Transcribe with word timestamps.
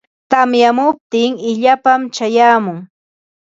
Tamyamuptin 0.31 1.31
illapam 1.49 2.01
chayamun. 2.15 2.77